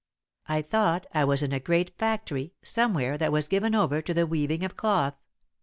I 0.49 0.63
thought 0.63 1.05
I 1.13 1.23
was 1.25 1.43
in 1.43 1.53
a 1.53 1.59
great 1.59 1.95
factory, 1.95 2.53
somewhere, 2.63 3.19
that 3.19 3.31
was 3.31 3.47
given 3.47 3.75
over 3.75 4.01
to 4.01 4.13
the 4.15 4.25
weaving 4.25 4.63
of 4.63 4.75
cloth. 4.75 5.13